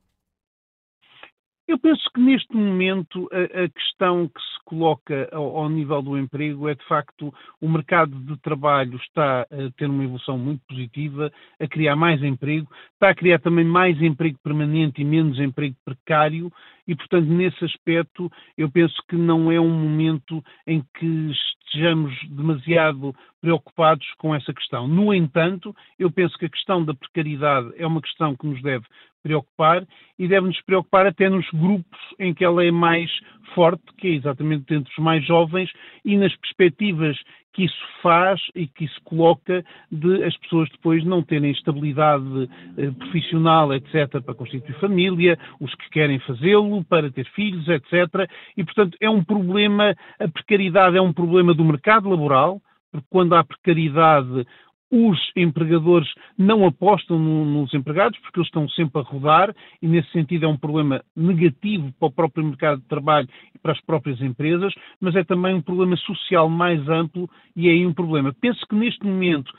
Eu 1.67 1.79
penso 1.79 2.03
que 2.15 2.21
neste 2.21 2.55
momento 2.55 3.27
a, 3.33 3.65
a 3.65 3.69
questão 3.71 4.29
que 4.29 4.41
se 4.41 4.65
coloca 4.67 5.29
ao, 5.33 5.57
ao, 5.57 5.69
nível 5.69 6.03
do 6.03 6.19
emprego 6.19 6.69
é 6.69 6.75
de 6.75 6.85
facto 6.87 7.33
o 7.59 7.69
mercado 7.69 8.15
de 8.21 8.37
trabalho 8.41 8.97
está 8.99 9.43
a 9.43 9.71
ter 9.77 9.89
uma 9.89 10.05
evolução 10.05 10.37
muito 10.37 10.63
positiva, 10.69 11.33
a 11.59 11.67
criar 11.67 11.97
mais 11.97 12.23
emprego, 12.23 12.69
está 12.93 13.11
a 13.11 13.15
criar 13.15 13.39
também 13.39 13.65
mais 13.65 14.01
emprego 14.03 14.39
permanente 14.45 15.01
e 15.01 15.05
menos 15.07 15.39
emprego 15.39 15.75
precário 15.85 16.53
e, 16.87 16.95
portanto, 16.95 17.27
nesse 17.27 17.65
aspecto 17.65 18.31
eu 18.57 18.71
penso 18.71 18.95
que 19.09 19.17
não 19.17 19.51
é 19.51 19.61
um 19.61 19.71
momento 19.71 20.43
em 20.67 20.83
que 20.99 21.31
estejamos 21.75 22.13
demasiado 22.29 23.15
preocupados 23.41 24.07
com 24.19 24.35
essa 24.35 24.53
questão. 24.53 24.87
No 24.87 25.13
entanto, 25.13 25.75
eu 25.99 26.11
penso 26.11 26.39
que 26.39 26.47
a 26.47 26.51
questão 26.51 26.85
da 26.85 26.95
precariedade 26.95 27.73
é 27.77 27.87
uma 27.87 28.01
questão 28.01 28.37
que 28.37 28.47
nos 28.47 28.63
deve 28.63 28.87
preocupar 29.23 29.87
e 30.19 30.29
deve-nos 30.29 30.61
preocupar 30.63 31.07
até 31.07 31.29
nos 31.29 31.49
grupos 31.51 31.99
em 32.19 32.35
que 32.35 32.45
ela 32.45 32.63
é 32.65 32.71
mais 32.71 33.11
forte, 33.55 33.83
que 33.99 34.09
é 34.09 34.11
exatamente 34.11 34.75
entre 34.75 34.91
os 34.91 35.03
mais 35.03 35.25
jovens 35.25 35.71
e 36.05 36.17
nas 36.17 36.35
perspectivas 36.37 37.17
que 37.55 37.65
isso 37.65 37.87
faz 38.03 38.41
e 38.55 38.67
que 38.67 38.85
isso 38.85 39.01
coloca 39.05 39.65
de 39.91 40.25
as 40.25 40.37
pessoas 40.39 40.69
depois 40.71 41.05
não 41.05 41.23
terem 41.23 41.53
estabilidade 41.53 42.51
eh, 42.77 42.91
profissional, 42.91 43.73
etc., 43.73 44.21
para 44.21 44.35
constituir 44.35 44.75
família, 44.81 45.39
os 45.61 45.73
que 45.77 45.89
querem 45.91 46.19
fazê-lo, 46.19 46.85
para 46.85 47.11
ter 47.11 47.27
filhos, 47.31 47.67
etc. 47.69 48.29
E, 48.57 48.65
portanto, 48.65 48.99
é 49.01 49.09
um 49.09 49.23
problema, 49.23 49.95
a 50.19 50.29
precariedade 50.29 50.97
é 50.97 51.01
um 51.01 51.13
problema 51.13 51.55
do 51.55 51.65
mercado 51.65 52.11
laboral, 52.11 52.61
porque 52.91 53.07
quando 53.09 53.35
há 53.35 53.45
precariedade, 53.45 54.47
os 54.95 55.19
empregadores 55.35 56.09
não 56.39 56.65
apostam 56.65 57.19
no, 57.19 57.45
nos 57.45 57.75
empregados 57.75 58.17
porque 58.21 58.39
eles 58.39 58.47
estão 58.47 58.69
sempre 58.69 59.01
a 59.01 59.05
rodar 59.05 59.53
e 59.83 59.89
nesse 59.89 60.09
sentido 60.13 60.45
é 60.45 60.49
um 60.49 60.57
problema 60.57 61.03
negativo 61.17 61.93
para 61.99 62.07
o 62.07 62.13
próprio 62.13 62.45
mercado 62.45 62.81
de 62.81 62.87
trabalho 62.87 63.29
e 63.53 63.59
para 63.59 63.73
as 63.73 63.81
próprias 63.81 64.21
empresas, 64.21 64.73
mas 65.01 65.17
é 65.17 65.25
também 65.25 65.53
um 65.53 65.61
problema 65.61 65.97
social 65.97 66.49
mais 66.49 66.89
amplo 66.89 67.29
e 67.57 67.69
é 67.69 67.73
aí 67.73 67.85
um 67.85 67.93
problema. 67.93 68.33
Penso 68.41 68.65
que 68.69 68.77
neste 68.77 69.05
momento 69.05 69.53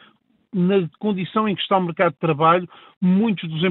na 0.54 0.88
condição 1.00 1.50
em 1.50 1.56
que 1.56 1.62
está 1.62 1.78
o 1.78 1.84
mercado 1.84 2.14
de 2.14 2.20
trabalho, 2.20 2.70
muitos 3.02 3.50
dos 3.50 3.62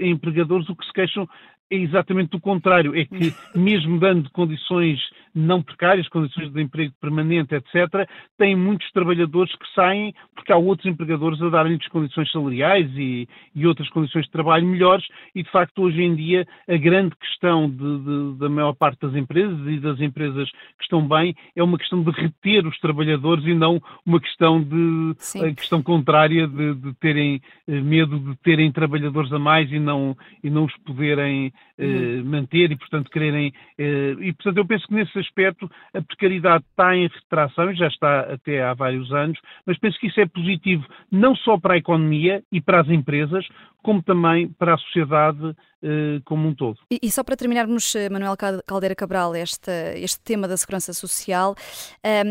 empregadores 0.00 0.66
o 0.70 0.74
que 0.74 0.86
se 0.86 0.92
queixam 0.94 1.28
é 1.70 1.76
exatamente 1.76 2.36
o 2.36 2.40
contrário, 2.40 2.96
é 2.96 3.04
que 3.04 3.32
mesmo 3.54 3.98
dando 3.98 4.28
condições 4.30 4.98
não 5.32 5.62
precárias, 5.62 6.08
condições 6.08 6.52
de 6.52 6.60
emprego 6.60 6.92
permanente, 7.00 7.54
etc., 7.54 8.08
tem 8.36 8.56
muitos 8.56 8.90
trabalhadores 8.90 9.54
que 9.54 9.74
saem 9.74 10.12
porque 10.34 10.52
há 10.52 10.56
outros 10.56 10.86
empregadores 10.86 11.40
a 11.40 11.48
darem-lhes 11.48 11.86
condições 11.88 12.30
salariais 12.32 12.90
e, 12.96 13.28
e, 13.54 13.66
outras 13.66 13.88
condições 13.90 14.24
de 14.24 14.30
trabalho 14.32 14.66
melhores 14.66 15.04
e, 15.34 15.42
de 15.42 15.50
facto, 15.50 15.82
hoje 15.82 16.02
em 16.02 16.14
dia 16.14 16.46
a 16.68 16.76
grande 16.76 17.14
questão 17.16 17.70
de, 17.70 17.76
de, 17.76 18.38
da 18.38 18.48
maior 18.48 18.74
parte 18.74 19.00
das 19.00 19.14
empresas 19.14 19.58
e 19.66 19.78
das 19.78 20.00
empresas 20.00 20.50
que 20.50 20.82
estão 20.82 21.06
bem 21.06 21.34
é 21.54 21.62
uma 21.62 21.78
questão 21.78 22.02
de 22.02 22.10
reter 22.10 22.66
os 22.66 22.78
trabalhadores 22.80 23.44
e 23.44 23.54
não 23.54 23.80
uma 24.04 24.20
questão 24.20 24.62
de 24.62 25.14
a 25.40 25.54
questão 25.54 25.82
contrária 25.82 26.46
de, 26.46 26.74
de 26.74 26.94
terem 26.94 27.40
eh, 27.68 27.80
medo 27.80 28.18
de 28.18 28.36
terem 28.36 28.72
trabalhadores 28.72 29.32
a 29.32 29.38
mais 29.38 29.70
e 29.70 29.78
não, 29.78 30.16
e 30.42 30.50
não 30.50 30.64
os 30.64 30.76
poderem 30.78 31.52
uhum. 31.80 32.24
manter 32.24 32.70
e, 32.70 32.76
portanto, 32.76 33.10
quererem. 33.10 33.52
Eh, 33.78 34.16
e, 34.20 34.32
portanto, 34.32 34.58
eu 34.58 34.66
penso 34.66 34.86
que 34.86 34.94
nesse 34.94 35.18
aspecto 35.18 35.70
a 35.94 36.02
precariedade 36.02 36.64
está 36.70 36.94
em 36.96 37.08
retração, 37.08 37.70
e 37.70 37.76
já 37.76 37.88
está 37.88 38.20
até 38.32 38.62
há 38.62 38.74
vários 38.74 39.10
anos, 39.12 39.38
mas 39.66 39.78
penso 39.78 39.98
que 39.98 40.08
isso 40.08 40.20
é 40.20 40.26
positivo 40.26 40.84
não 41.10 41.34
só 41.34 41.58
para 41.58 41.74
a 41.74 41.78
economia 41.78 42.42
e 42.52 42.60
para 42.60 42.80
as 42.80 42.88
empresas, 42.88 43.46
como 43.82 44.02
também 44.02 44.48
para 44.48 44.74
a 44.74 44.78
sociedade 44.78 45.56
eh, 45.82 46.20
como 46.24 46.48
um 46.48 46.54
todo. 46.54 46.78
E, 46.90 46.98
e, 47.02 47.10
só 47.10 47.24
para 47.24 47.36
terminarmos, 47.36 47.94
Manuel 48.10 48.36
Caldeira 48.66 48.94
Cabral, 48.94 49.34
este, 49.34 49.70
este 49.96 50.20
tema 50.20 50.46
da 50.46 50.56
segurança 50.56 50.92
social, 50.92 51.54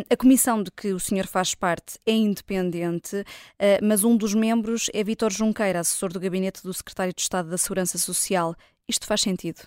a 0.10 0.16
comissão 0.18 0.62
de 0.62 0.70
que 0.72 0.94
o 0.94 1.00
senhor 1.00 1.26
faz 1.26 1.56
parte 1.56 1.98
é 2.06 2.12
independente, 2.12 3.24
mas 3.82 4.04
um 4.04 4.16
dos 4.16 4.36
membros 4.36 4.90
é 4.94 5.04
Vítor 5.04 5.32
Junqueira, 5.32 5.80
assessor 5.80 6.14
do 6.14 6.20
gabinete 6.20 6.62
do 6.64 6.74
secretário 6.74 7.14
de 7.14 7.22
Estado 7.22 7.50
da 7.50 7.58
Segurança 7.58 7.98
Social. 7.98 8.56
Isto 8.90 9.06
faz 9.06 9.22
sentido? 9.22 9.60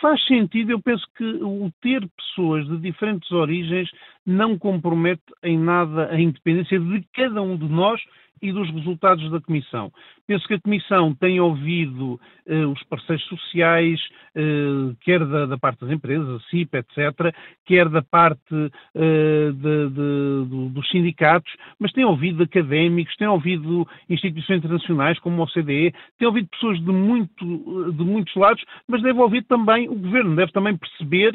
Faz 0.00 0.24
sentido, 0.26 0.70
eu 0.70 0.80
penso 0.80 1.06
que 1.14 1.24
o 1.24 1.70
ter 1.82 2.08
pessoas 2.16 2.66
de 2.66 2.78
diferentes 2.78 3.30
origens 3.30 3.90
não 4.24 4.58
compromete 4.58 5.22
em 5.42 5.58
nada 5.58 6.10
a 6.10 6.18
independência 6.18 6.80
de 6.80 7.06
cada 7.12 7.42
um 7.42 7.58
de 7.58 7.68
nós 7.68 8.00
e 8.42 8.52
dos 8.52 8.68
resultados 8.70 9.30
da 9.30 9.40
Comissão. 9.40 9.92
Penso 10.26 10.46
que 10.46 10.54
a 10.54 10.60
Comissão 10.60 11.14
tem 11.14 11.40
ouvido 11.40 12.20
eh, 12.46 12.66
os 12.66 12.82
parceiros 12.84 13.24
sociais, 13.26 14.00
eh, 14.34 14.94
quer 15.02 15.24
da, 15.24 15.46
da, 15.46 15.58
parte 15.58 15.80
das 15.82 15.90
empresas, 15.90 16.42
CIP, 16.50 16.76
etc., 16.76 17.34
quer 17.64 17.88
da 17.88 18.02
parte 18.02 18.54
eh, 18.94 19.52
de, 19.52 19.88
de, 19.90 20.70
dos 20.70 20.88
sindicatos, 20.90 21.52
mas 21.78 21.92
tem 21.92 22.04
ouvido 22.04 22.42
académicos, 22.42 23.14
tem 23.16 23.28
ouvido 23.28 23.86
instituições 24.08 24.58
internacionais 24.58 25.18
como 25.20 25.40
a 25.40 25.44
OCDE, 25.44 25.94
tem 26.18 26.26
ouvido 26.26 26.48
pessoas 26.48 26.80
de, 26.80 26.92
muito, 26.92 27.92
de 27.92 28.04
muitos 28.04 28.34
lados, 28.34 28.64
mas 28.88 29.02
deve 29.02 29.20
ouvir 29.20 29.44
também 29.44 29.88
o 29.88 29.94
Governo, 29.94 30.34
deve 30.34 30.52
também 30.52 30.76
perceber 30.76 31.32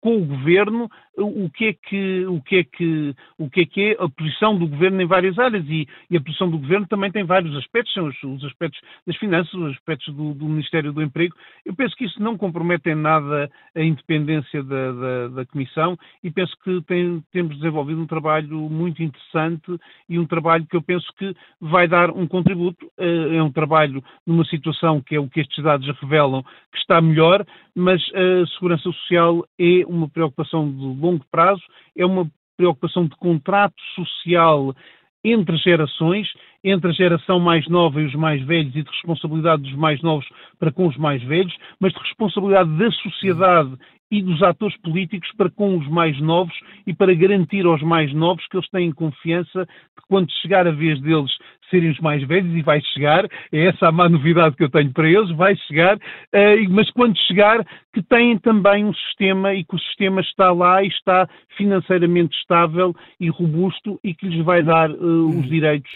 com 0.00 0.16
o 0.16 0.24
Governo 0.24 0.90
o 1.16 1.50
que 1.50 1.66
é 1.66 1.72
que 1.74 2.26
o 2.26 2.40
que 2.40 2.56
é 2.56 2.64
que 2.64 3.14
o 3.38 3.50
que 3.50 3.60
é 3.60 3.66
que 3.66 3.80
é 3.82 4.02
a 4.02 4.08
posição 4.08 4.56
do 4.56 4.66
governo 4.66 5.00
em 5.02 5.06
várias 5.06 5.38
áreas 5.38 5.64
e, 5.68 5.86
e 6.10 6.16
a 6.16 6.20
posição 6.20 6.50
do 6.50 6.58
governo 6.58 6.86
também 6.86 7.10
tem 7.10 7.24
vários 7.24 7.56
aspectos, 7.56 7.92
são 7.92 8.06
os, 8.06 8.22
os 8.22 8.44
aspectos 8.44 8.80
das 9.06 9.16
finanças, 9.16 9.52
os 9.52 9.72
aspectos 9.72 10.14
do, 10.14 10.34
do, 10.34 10.46
Ministério 10.46 10.92
do 10.92 11.02
Emprego. 11.02 11.34
Eu 11.64 11.74
penso 11.74 11.96
que 11.96 12.04
isso 12.04 12.22
não 12.22 12.36
compromete 12.36 12.90
em 12.90 12.94
nada 12.94 13.50
a 13.74 13.80
independência 13.80 14.62
da, 14.62 14.92
da, 14.92 15.28
da 15.28 15.46
Comissão 15.46 15.96
e 16.22 16.30
penso 16.30 16.54
que 16.62 16.80
tem, 16.82 17.22
temos 17.32 17.56
desenvolvido 17.56 18.00
um 18.00 18.06
trabalho 18.06 18.68
muito 18.68 19.02
interessante 19.02 19.78
e 20.08 20.18
um 20.18 20.26
trabalho 20.26 20.66
que 20.66 20.76
eu 20.76 20.82
penso 20.82 21.06
que 21.18 21.34
vai 21.60 21.88
dar 21.88 22.10
um 22.10 22.26
contributo. 22.26 22.90
Eh, 22.98 23.36
é 23.36 23.42
um 23.42 23.52
trabalho 23.52 24.02
numa 24.26 24.44
situação 24.44 25.00
que 25.00 25.14
é 25.14 25.20
o 25.20 25.28
que 25.28 25.40
estes 25.40 25.62
dados 25.62 25.88
revelam 26.00 26.42
que 26.42 26.78
está 26.78 27.00
melhor, 27.00 27.44
mas 27.74 28.02
a 28.14 28.46
segurança 28.54 28.82
social 28.84 29.44
é 29.58 29.84
uma 29.86 30.08
preocupação 30.08 30.70
de 30.70 31.00
longo 31.00 31.24
prazo, 31.30 31.62
é 31.96 32.04
uma 32.04 32.30
preocupação 32.56 33.06
de 33.06 33.16
contrato 33.16 33.74
social 33.94 34.74
entre 35.24 35.56
gerações, 35.58 36.28
entre 36.64 36.90
a 36.90 36.92
geração 36.92 37.40
mais 37.40 37.66
nova 37.68 38.00
e 38.00 38.06
os 38.06 38.14
mais 38.14 38.42
velhos 38.44 38.74
e 38.74 38.82
de 38.82 38.90
responsabilidade 38.90 39.62
dos 39.62 39.74
mais 39.74 40.00
novos 40.02 40.26
para 40.58 40.72
com 40.72 40.86
os 40.86 40.96
mais 40.96 41.22
velhos, 41.22 41.54
mas 41.80 41.92
de 41.92 41.98
responsabilidade 41.98 42.70
da 42.76 42.90
sociedade 42.90 43.76
e 44.10 44.22
dos 44.22 44.42
atores 44.42 44.76
políticos 44.82 45.30
para 45.36 45.50
com 45.50 45.78
os 45.78 45.88
mais 45.88 46.20
novos 46.20 46.54
e 46.86 46.94
para 46.94 47.14
garantir 47.14 47.64
aos 47.64 47.82
mais 47.82 48.12
novos 48.12 48.46
que 48.46 48.56
eles 48.58 48.68
têm 48.68 48.92
confiança 48.92 49.66
que 49.66 50.06
quando 50.06 50.30
chegar 50.42 50.66
a 50.66 50.70
vez 50.70 51.00
deles 51.00 51.32
serem 51.70 51.90
os 51.90 51.98
mais 52.00 52.22
velhos, 52.28 52.54
e 52.54 52.60
vai 52.60 52.82
chegar, 52.92 53.24
é 53.50 53.66
essa 53.68 53.88
a 53.88 53.92
má 53.92 54.06
novidade 54.06 54.54
que 54.54 54.64
eu 54.64 54.68
tenho 54.68 54.92
para 54.92 55.08
eles, 55.08 55.30
vai 55.30 55.56
chegar, 55.56 55.96
uh, 55.96 56.68
mas 56.68 56.90
quando 56.90 57.16
chegar, 57.26 57.64
que 57.94 58.02
têm 58.02 58.36
também 58.36 58.84
um 58.84 58.92
sistema 58.92 59.54
e 59.54 59.64
que 59.64 59.74
o 59.74 59.78
sistema 59.78 60.20
está 60.20 60.52
lá 60.52 60.84
e 60.84 60.88
está 60.88 61.26
financeiramente 61.56 62.36
estável 62.36 62.94
e 63.18 63.30
robusto 63.30 63.98
e 64.04 64.14
que 64.14 64.28
lhes 64.28 64.44
vai 64.44 64.62
dar 64.62 64.90
uh, 64.90 65.28
os 65.28 65.48
direitos 65.48 65.90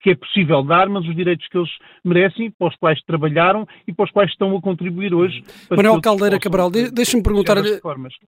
que 0.00 0.10
é 0.10 0.14
possível 0.14 0.62
dar, 0.62 0.88
mas 0.88 1.06
os 1.06 1.14
direitos 1.14 1.46
que 1.48 1.56
eles 1.56 1.70
merecem, 2.04 2.50
para 2.50 2.68
os 2.68 2.76
quais 2.76 3.02
trabalharam 3.04 3.66
e 3.86 3.92
para 3.92 4.04
os 4.04 4.10
quais 4.10 4.30
estão 4.30 4.56
a 4.56 4.60
contribuir 4.60 5.14
hoje. 5.14 5.42
Manuel 5.70 6.00
Caldeira 6.00 6.38
Cabral, 6.38 6.70
deixe-me 6.70 7.22
perguntar-lhe. 7.22 7.80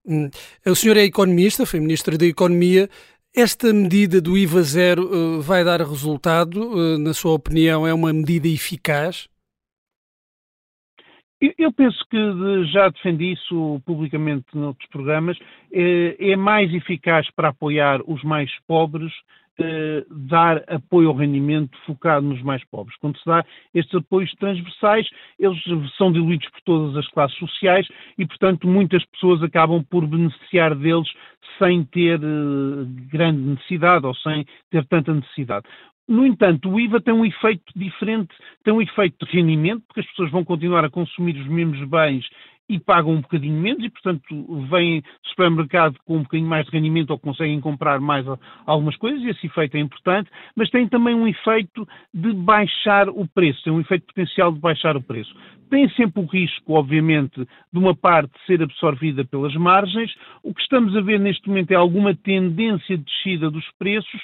Hum, 0.06 0.30
o 0.66 0.74
senhor 0.74 0.96
é 0.96 1.04
economista, 1.04 1.66
foi 1.66 1.80
ministro 1.80 2.16
da 2.16 2.26
Economia. 2.26 2.88
Esta 3.36 3.70
medida 3.72 4.20
do 4.20 4.38
IVA 4.38 4.62
zero 4.62 5.02
uh, 5.02 5.42
vai 5.42 5.62
dar 5.62 5.80
resultado? 5.80 6.72
Uh, 6.72 6.98
na 6.98 7.12
sua 7.12 7.32
opinião, 7.32 7.86
é 7.86 7.92
uma 7.92 8.10
medida 8.10 8.48
eficaz? 8.48 9.28
Eu 11.58 11.70
penso 11.70 11.98
que 12.10 12.16
já 12.72 12.88
defendi 12.88 13.34
isso 13.34 13.78
publicamente 13.84 14.46
noutros 14.54 14.88
programas. 14.88 15.36
É 15.70 16.34
mais 16.34 16.72
eficaz 16.72 17.30
para 17.36 17.50
apoiar 17.50 18.00
os 18.06 18.24
mais 18.24 18.50
pobres 18.66 19.12
eh, 19.58 20.04
dar 20.10 20.62
apoio 20.68 21.08
ao 21.08 21.14
rendimento 21.14 21.76
focado 21.86 22.26
nos 22.26 22.42
mais 22.42 22.64
pobres. 22.64 22.96
Quando 22.98 23.18
se 23.18 23.26
dá 23.26 23.44
estes 23.74 23.94
apoios 23.94 24.30
transversais, 24.34 25.08
eles 25.38 25.58
são 25.96 26.12
diluídos 26.12 26.48
por 26.50 26.60
todas 26.62 26.96
as 26.96 27.08
classes 27.08 27.36
sociais 27.38 27.86
e, 28.18 28.26
portanto, 28.26 28.66
muitas 28.66 29.04
pessoas 29.06 29.42
acabam 29.42 29.82
por 29.82 30.06
beneficiar 30.06 30.74
deles 30.74 31.08
sem 31.58 31.84
ter 31.84 32.20
eh, 32.20 32.86
grande 33.10 33.40
necessidade 33.40 34.06
ou 34.06 34.14
sem 34.16 34.44
ter 34.70 34.84
tanta 34.86 35.14
necessidade. 35.14 35.66
No 36.08 36.24
entanto, 36.24 36.70
o 36.70 36.78
IVA 36.78 37.00
tem 37.00 37.12
um 37.12 37.24
efeito 37.24 37.64
diferente, 37.74 38.32
tem 38.62 38.72
um 38.72 38.80
efeito 38.80 39.26
de 39.26 39.32
rendimento, 39.32 39.82
porque 39.88 40.00
as 40.00 40.06
pessoas 40.06 40.30
vão 40.30 40.44
continuar 40.44 40.84
a 40.84 40.90
consumir 40.90 41.36
os 41.36 41.48
mesmos 41.48 41.82
bens 41.88 42.24
e 42.68 42.78
pagam 42.78 43.12
um 43.12 43.20
bocadinho 43.20 43.60
menos 43.60 43.84
e, 43.84 43.90
portanto, 43.90 44.22
vêm 44.68 45.00
do 45.00 45.28
supermercado 45.28 45.96
com 46.04 46.16
um 46.16 46.22
bocadinho 46.22 46.48
mais 46.48 46.66
de 46.66 46.72
rendimento 46.72 47.10
ou 47.10 47.18
conseguem 47.18 47.60
comprar 47.60 48.00
mais 48.00 48.26
algumas 48.66 48.96
coisas 48.96 49.22
e 49.22 49.28
esse 49.28 49.46
efeito 49.46 49.76
é 49.76 49.80
importante, 49.80 50.30
mas 50.54 50.70
tem 50.70 50.88
também 50.88 51.14
um 51.14 51.28
efeito 51.28 51.86
de 52.12 52.32
baixar 52.32 53.08
o 53.08 53.26
preço, 53.26 53.62
tem 53.62 53.72
um 53.72 53.80
efeito 53.80 54.06
potencial 54.06 54.52
de 54.52 54.58
baixar 54.58 54.96
o 54.96 55.02
preço 55.02 55.34
tem 55.70 55.88
sempre 55.90 56.22
o 56.22 56.26
risco, 56.26 56.74
obviamente, 56.74 57.46
de 57.72 57.78
uma 57.78 57.94
parte 57.94 58.32
ser 58.46 58.62
absorvida 58.62 59.24
pelas 59.24 59.54
margens. 59.54 60.14
O 60.42 60.54
que 60.54 60.62
estamos 60.62 60.96
a 60.96 61.00
ver 61.00 61.20
neste 61.20 61.48
momento 61.48 61.70
é 61.72 61.74
alguma 61.74 62.14
tendência 62.14 62.96
de 62.96 63.04
descida 63.04 63.50
dos 63.50 63.64
preços 63.78 64.20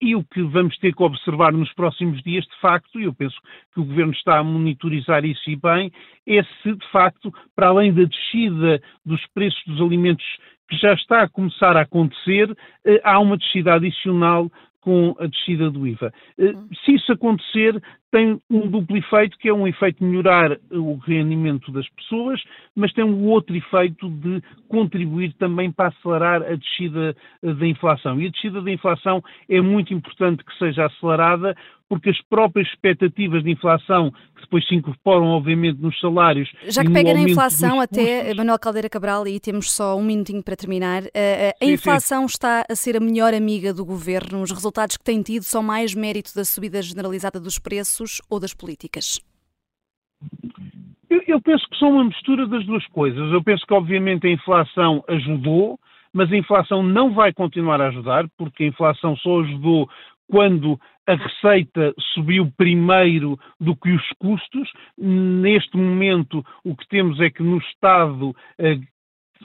e 0.00 0.14
o 0.14 0.24
que 0.24 0.42
vamos 0.42 0.76
ter 0.78 0.94
que 0.94 1.02
observar 1.02 1.52
nos 1.52 1.72
próximos 1.74 2.22
dias, 2.22 2.44
de 2.44 2.60
facto, 2.60 3.00
e 3.00 3.04
eu 3.04 3.14
penso 3.14 3.36
que 3.74 3.80
o 3.80 3.84
Governo 3.84 4.12
está 4.12 4.38
a 4.38 4.44
monitorizar 4.44 5.24
isso 5.24 5.48
e 5.48 5.56
bem, 5.56 5.92
é 6.26 6.42
se, 6.62 6.74
de 6.74 6.90
facto, 6.90 7.32
para 7.54 7.68
além 7.68 7.92
da 7.92 8.04
descida 8.04 8.80
dos 9.04 9.24
preços 9.34 9.62
dos 9.66 9.80
alimentos 9.80 10.26
que 10.68 10.76
já 10.76 10.92
está 10.92 11.22
a 11.22 11.28
começar 11.28 11.76
a 11.76 11.82
acontecer, 11.82 12.54
eh, 12.84 13.00
há 13.02 13.18
uma 13.18 13.38
descida 13.38 13.74
adicional 13.74 14.50
com 14.80 15.14
a 15.18 15.26
descida 15.26 15.70
do 15.70 15.86
IVA. 15.86 16.12
Eh, 16.38 16.54
se 16.84 16.94
isso 16.94 17.12
acontecer, 17.12 17.80
tem 18.10 18.40
um 18.50 18.68
duplo 18.68 18.96
efeito, 18.96 19.36
que 19.38 19.48
é 19.48 19.52
um 19.52 19.66
efeito 19.66 19.98
de 19.98 20.04
melhorar 20.04 20.56
o 20.70 20.94
rendimento 20.96 21.70
das 21.70 21.88
pessoas, 21.90 22.40
mas 22.74 22.92
tem 22.92 23.04
um 23.04 23.26
outro 23.26 23.54
efeito 23.54 24.08
de 24.08 24.42
contribuir 24.68 25.34
também 25.34 25.70
para 25.70 25.88
acelerar 25.88 26.42
a 26.42 26.54
descida 26.54 27.14
eh, 27.42 27.52
da 27.52 27.66
inflação. 27.66 28.20
E 28.20 28.26
a 28.26 28.30
descida 28.30 28.62
da 28.62 28.70
inflação 28.70 29.22
é 29.48 29.60
muito 29.60 29.92
importante 29.92 30.42
que 30.42 30.56
seja 30.58 30.86
acelerada, 30.86 31.54
porque 31.88 32.10
as 32.10 32.20
próprias 32.28 32.68
expectativas 32.68 33.42
de 33.42 33.50
inflação, 33.50 34.10
que 34.36 34.42
depois 34.42 34.66
se 34.66 34.74
incorporam, 34.74 35.26
obviamente, 35.28 35.80
nos 35.80 35.98
salários. 36.00 36.50
Já 36.68 36.84
que 36.84 36.92
pega 36.92 37.14
na 37.14 37.22
inflação, 37.22 37.80
até, 37.80 38.34
Manuel 38.34 38.58
Caldeira 38.58 38.90
Cabral, 38.90 39.26
e 39.26 39.40
temos 39.40 39.70
só 39.70 39.96
um 39.96 40.04
minutinho 40.04 40.42
para 40.42 40.54
terminar, 40.54 41.02
eh, 41.14 41.54
a, 41.60 41.64
sim, 41.64 41.72
inflação 41.72 42.20
sim. 42.20 42.32
está 42.32 42.64
a 42.68 42.74
ser 42.74 42.96
a 42.96 43.00
melhor 43.00 43.32
amiga 43.32 43.72
do 43.72 43.84
governo. 43.84 44.42
Os 44.42 44.50
resultados 44.50 44.96
que 44.96 45.04
tem 45.04 45.22
tido 45.22 45.42
são 45.42 45.62
mais 45.62 45.94
mérito 45.94 46.34
da 46.34 46.44
subida 46.44 46.80
generalizada 46.82 47.40
dos 47.40 47.58
preços 47.58 47.97
preços 47.98 48.22
ou 48.30 48.38
das 48.38 48.54
políticas? 48.54 49.20
Eu, 51.10 51.22
eu 51.26 51.40
penso 51.40 51.68
que 51.68 51.78
são 51.78 51.92
uma 51.92 52.04
mistura 52.04 52.46
das 52.46 52.64
duas 52.64 52.86
coisas. 52.88 53.32
Eu 53.32 53.42
penso 53.42 53.66
que, 53.66 53.74
obviamente, 53.74 54.26
a 54.26 54.30
inflação 54.30 55.04
ajudou, 55.08 55.78
mas 56.12 56.30
a 56.32 56.36
inflação 56.36 56.82
não 56.82 57.12
vai 57.12 57.32
continuar 57.32 57.80
a 57.80 57.88
ajudar, 57.88 58.28
porque 58.36 58.64
a 58.64 58.68
inflação 58.68 59.16
só 59.16 59.40
ajudou 59.40 59.88
quando 60.30 60.78
a 61.06 61.14
receita 61.14 61.94
subiu 62.12 62.52
primeiro 62.56 63.38
do 63.58 63.74
que 63.74 63.90
os 63.90 64.08
custos. 64.18 64.70
Neste 64.96 65.76
momento, 65.76 66.44
o 66.62 66.76
que 66.76 66.86
temos 66.88 67.18
é 67.20 67.30
que 67.30 67.42
no 67.42 67.58
Estado 67.58 68.36
eh, 68.58 68.78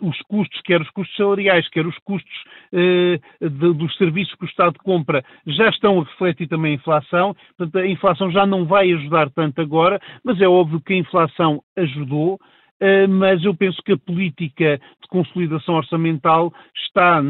os 0.02 0.20
custos, 0.24 0.62
quer 0.62 0.82
os 0.82 0.90
custos 0.90 1.16
salariais, 1.16 1.68
quer 1.70 1.86
os 1.86 1.98
custos 2.00 2.44
eh, 2.72 3.20
de, 3.42 3.74
dos 3.74 3.96
serviços 3.98 4.34
que 4.36 4.46
o 4.46 4.48
Estado 4.48 4.78
compra, 4.80 5.24
já 5.46 5.70
estão 5.70 6.00
a 6.00 6.04
refletir 6.04 6.48
também 6.48 6.74
a 6.74 6.76
inflação. 6.76 7.36
Portanto, 7.58 7.84
a 7.84 7.88
inflação 7.88 8.32
já 8.32 8.46
não 8.46 8.66
vai 8.66 8.92
ajudar 8.92 9.30
tanto 9.30 9.62
agora, 9.62 10.00
mas 10.24 10.40
é 10.42 10.48
óbvio 10.48 10.82
que 10.82 10.94
a 10.94 10.98
inflação 10.98 11.62
ajudou. 11.78 12.40
Eh, 12.84 13.08
mas 13.08 13.42
eu 13.46 13.56
penso 13.56 13.82
que 13.82 13.94
a 13.94 13.98
política 13.98 14.78
de 14.78 15.08
consolidação 15.08 15.76
orçamental 15.76 16.54
está, 16.86 17.24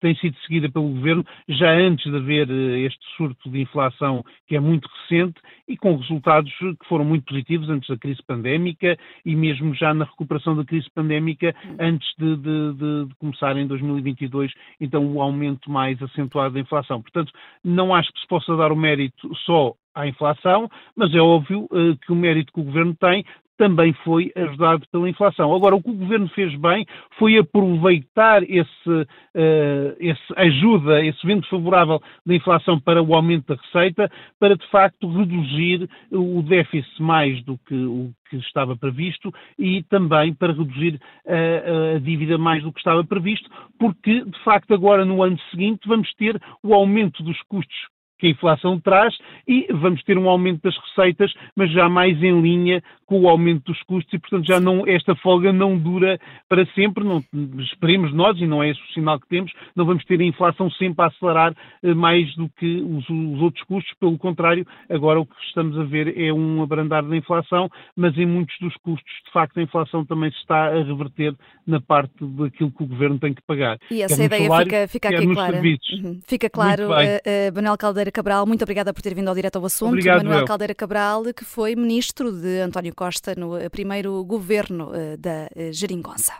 tem 0.00 0.14
sido 0.16 0.36
seguida 0.40 0.70
pelo 0.70 0.90
Governo 0.90 1.24
já 1.48 1.72
antes 1.72 2.04
de 2.10 2.14
haver 2.14 2.50
eh, 2.50 2.80
este 2.80 3.00
surto 3.16 3.48
de 3.48 3.62
inflação 3.62 4.22
que 4.46 4.54
é 4.54 4.60
muito 4.60 4.86
recente 4.86 5.40
e 5.66 5.78
com 5.78 5.96
resultados 5.96 6.52
que 6.58 6.86
foram 6.86 7.06
muito 7.06 7.24
positivos 7.24 7.70
antes 7.70 7.88
da 7.88 7.96
crise 7.96 8.22
pandémica 8.22 8.98
e 9.24 9.34
mesmo 9.34 9.74
já 9.74 9.94
na 9.94 10.04
recuperação 10.04 10.54
da 10.54 10.64
crise 10.64 10.90
pandémica 10.94 11.56
antes 11.80 12.06
de, 12.18 12.36
de, 12.36 12.72
de, 12.74 13.06
de 13.06 13.14
começar 13.14 13.56
em 13.56 13.66
2022, 13.66 14.52
então 14.78 15.10
o 15.10 15.22
aumento 15.22 15.70
mais 15.70 16.02
acentuado 16.02 16.52
da 16.52 16.60
inflação. 16.60 17.00
Portanto, 17.00 17.32
não 17.64 17.94
acho 17.94 18.12
que 18.12 18.20
se 18.20 18.26
possa 18.26 18.54
dar 18.58 18.72
o 18.72 18.76
mérito 18.76 19.34
só 19.46 19.72
à 19.94 20.06
inflação, 20.06 20.68
mas 20.94 21.14
é 21.14 21.18
óbvio 21.18 21.64
uh, 21.64 21.96
que 21.96 22.12
o 22.12 22.16
mérito 22.16 22.52
que 22.52 22.60
o 22.60 22.64
Governo 22.64 22.94
tem 22.94 23.24
também 23.58 23.92
foi 24.04 24.32
ajudado 24.34 24.86
pela 24.90 25.10
inflação. 25.10 25.54
Agora, 25.54 25.76
o 25.76 25.82
que 25.82 25.90
o 25.90 25.94
governo 25.94 26.28
fez 26.28 26.54
bem 26.54 26.86
foi 27.18 27.36
aproveitar 27.36 28.42
esse, 28.44 28.88
uh, 28.88 29.96
esse 29.98 30.32
ajuda, 30.36 31.04
esse 31.04 31.26
vento 31.26 31.46
favorável 31.48 32.00
da 32.24 32.34
inflação 32.34 32.80
para 32.80 33.02
o 33.02 33.14
aumento 33.14 33.48
da 33.48 33.60
receita, 33.60 34.10
para 34.38 34.56
de 34.56 34.66
facto 34.68 35.10
reduzir 35.10 35.90
o 36.12 36.40
déficit 36.42 37.02
mais 37.02 37.42
do 37.44 37.58
que 37.66 37.74
o 37.74 38.10
que 38.30 38.36
estava 38.36 38.76
previsto 38.76 39.32
e 39.58 39.82
também 39.84 40.32
para 40.34 40.52
reduzir 40.52 41.00
a, 41.26 41.96
a 41.96 41.98
dívida 41.98 42.38
mais 42.38 42.62
do 42.62 42.72
que 42.72 42.78
estava 42.78 43.02
previsto, 43.02 43.50
porque 43.78 44.24
de 44.24 44.44
facto 44.44 44.72
agora 44.72 45.04
no 45.04 45.22
ano 45.22 45.38
seguinte 45.50 45.88
vamos 45.88 46.12
ter 46.14 46.40
o 46.62 46.74
aumento 46.74 47.22
dos 47.22 47.40
custos 47.48 47.97
que 48.18 48.26
a 48.26 48.30
inflação 48.30 48.78
traz 48.80 49.14
e 49.46 49.66
vamos 49.72 50.02
ter 50.02 50.18
um 50.18 50.28
aumento 50.28 50.62
das 50.62 50.76
receitas, 50.76 51.32
mas 51.56 51.72
já 51.72 51.88
mais 51.88 52.22
em 52.22 52.40
linha 52.40 52.82
com 53.06 53.22
o 53.22 53.28
aumento 53.28 53.72
dos 53.72 53.82
custos 53.84 54.12
e, 54.12 54.18
portanto, 54.18 54.46
já 54.46 54.60
não, 54.60 54.86
esta 54.86 55.16
folga 55.16 55.50
não 55.50 55.78
dura 55.78 56.18
para 56.46 56.66
sempre, 56.74 57.02
não, 57.02 57.24
esperemos 57.58 58.12
nós, 58.12 58.38
e 58.38 58.46
não 58.46 58.62
é 58.62 58.70
esse 58.70 58.80
o 58.80 58.92
sinal 58.92 59.18
que 59.18 59.26
temos, 59.28 59.50
não 59.74 59.86
vamos 59.86 60.04
ter 60.04 60.20
a 60.20 60.24
inflação 60.24 60.70
sempre 60.72 61.02
a 61.02 61.08
acelerar 61.08 61.54
eh, 61.82 61.94
mais 61.94 62.34
do 62.36 62.50
que 62.50 62.82
os, 62.82 63.08
os 63.08 63.40
outros 63.40 63.64
custos, 63.64 63.94
pelo 63.98 64.18
contrário, 64.18 64.66
agora 64.90 65.20
o 65.20 65.24
que 65.24 65.34
estamos 65.46 65.78
a 65.78 65.84
ver 65.84 66.20
é 66.20 66.32
um 66.32 66.62
abrandar 66.62 67.02
da 67.02 67.16
inflação, 67.16 67.70
mas 67.96 68.16
em 68.18 68.26
muitos 68.26 68.54
dos 68.60 68.76
custos, 68.76 69.12
de 69.24 69.32
facto, 69.32 69.58
a 69.58 69.62
inflação 69.62 70.04
também 70.04 70.30
se 70.30 70.38
está 70.38 70.66
a 70.66 70.82
reverter 70.82 71.34
na 71.66 71.80
parte 71.80 72.12
daquilo 72.20 72.70
que 72.70 72.82
o 72.82 72.86
governo 72.86 73.18
tem 73.18 73.32
que 73.32 73.42
pagar. 73.42 73.78
E 73.90 74.02
essa 74.02 74.22
ideia 74.22 74.48
salário, 74.48 74.66
fica, 74.66 74.88
fica 74.88 75.08
aqui 75.08 75.26
clara. 75.32 75.60
Uhum. 75.60 76.20
Fica 76.26 76.50
claro, 76.50 76.88
uh, 76.88 76.92
uh, 76.92 77.54
Manuel 77.54 77.78
Caldeira 77.78 78.07
Caldeira 78.08 78.12
Cabral, 78.12 78.46
muito 78.46 78.62
obrigada 78.62 78.92
por 78.92 79.02
ter 79.02 79.14
vindo 79.14 79.28
ao 79.28 79.34
direto 79.34 79.56
ao 79.56 79.66
assunto. 79.66 79.90
Obrigado, 79.90 80.18
Manuel 80.18 80.40
eu. 80.40 80.46
Caldeira 80.46 80.74
Cabral, 80.74 81.24
que 81.34 81.44
foi 81.44 81.76
ministro 81.76 82.32
de 82.32 82.60
António 82.60 82.94
Costa 82.94 83.34
no 83.36 83.56
eh, 83.56 83.68
primeiro 83.68 84.24
governo 84.24 84.92
eh, 84.94 85.16
da 85.16 85.48
eh, 85.54 85.72
Geringonça. 85.72 86.32